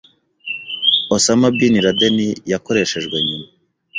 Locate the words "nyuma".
3.27-3.47